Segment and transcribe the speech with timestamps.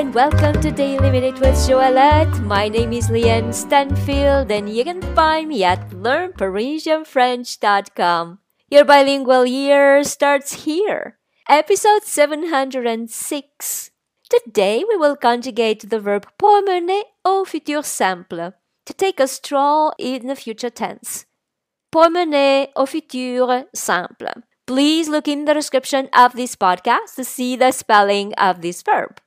[0.00, 2.40] and welcome to Daily Minute with Joëlette.
[2.46, 8.38] My name is Leanne Stanfield and you can find me at learnparisianfrench.com.
[8.70, 11.18] Your bilingual year starts here.
[11.50, 13.90] Episode 706.
[14.30, 18.54] Today we will conjugate the verb promener au futur simple
[18.86, 21.26] to take a stroll in the future tense.
[21.94, 24.32] Promener au futur simple.
[24.66, 29.20] Please look in the description of this podcast to see the spelling of this verb.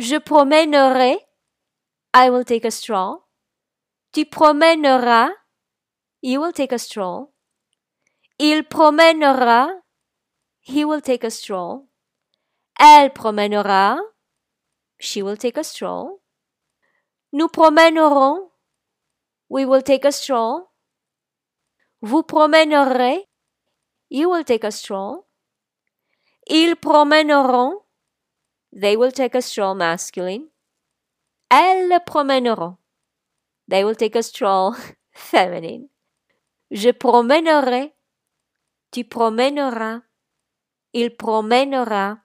[0.00, 1.18] Je promènerai.
[2.14, 3.28] I will take a stroll.
[4.12, 5.30] Tu promèneras.
[6.22, 7.34] You will take a stroll.
[8.38, 9.82] Il promènera.
[10.62, 11.90] He will take a stroll.
[12.78, 13.98] Elle promènera.
[14.98, 16.22] She will take a stroll.
[17.32, 18.48] Nous promènerons.
[19.50, 20.70] We will take a stroll.
[22.00, 23.28] Vous promènerez.
[24.08, 25.26] You will take a stroll.
[26.46, 27.82] Ils promèneront.
[28.72, 30.48] They will take a stroll masculine.
[31.50, 32.76] Elles promèneront.
[33.68, 34.74] They will take a stroll
[35.12, 35.88] feminine.
[36.70, 37.92] Je promènerai.
[38.92, 40.02] Tu promèneras.
[40.92, 42.18] Il promènera.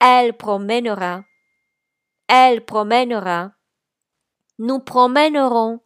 [0.00, 1.24] Elle promènera.
[2.28, 3.52] Elle promènera.
[4.58, 5.80] Nous promènerons.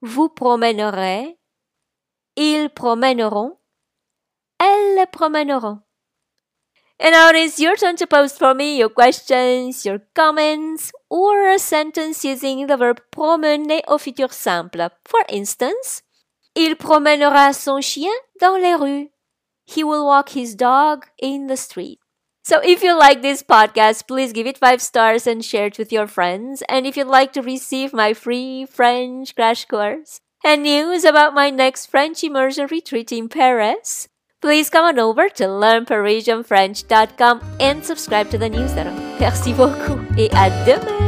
[0.00, 1.38] Vous promènerez.
[2.36, 3.58] Ils promèneront.
[4.58, 5.85] Elles promèneront.
[6.98, 11.48] And now it is your turn to post for me your questions, your comments, or
[11.48, 14.88] a sentence using the verb promener au futur simple.
[15.04, 16.02] For instance,
[16.54, 19.10] il promènera son chien dans les rues.
[19.66, 21.98] He will walk his dog in the street.
[22.44, 25.92] So if you like this podcast, please give it 5 stars and share it with
[25.92, 26.62] your friends.
[26.68, 31.50] And if you'd like to receive my free French crash course and news about my
[31.50, 34.08] next French immersion retreat in Paris,
[34.46, 38.92] Please come on over to learnparisianfrench.com and subscribe to the newsletter.
[39.18, 41.05] Merci beaucoup et à demain!